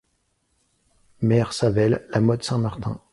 Mayres-Savel, 1.21 2.07
La 2.09 2.21
Motte-Saint-Martin. 2.21 2.99